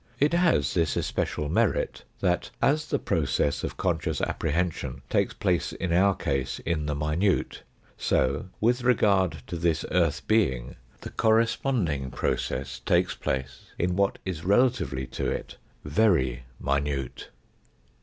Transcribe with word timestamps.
It 0.19 0.33
has 0.33 0.73
this 0.73 0.95
especial 0.97 1.47
merit, 1.47 2.05
that, 2.21 2.49
as 2.59 2.87
the 2.87 2.97
process 2.97 3.63
of 3.63 3.77
conscious 3.77 4.19
apprehension 4.19 5.03
takes 5.11 5.35
place 5.35 5.73
in 5.73 5.93
our 5.93 6.15
case 6.15 6.57
in 6.65 6.87
the 6.87 6.95
minute, 6.95 7.61
so, 7.99 8.47
with 8.59 8.81
regard 8.81 9.43
to 9.45 9.57
this 9.57 9.85
earth 9.91 10.25
being, 10.27 10.75
the 11.01 11.11
corresponding 11.11 12.09
process 12.09 12.79
takes 12.79 13.13
place 13.13 13.65
in 13.77 13.95
what 13.95 14.17
is 14.25 14.43
relatively 14.43 15.05
to 15.05 15.29
it 15.29 15.57
very 15.85 16.45
minute. 16.59 17.29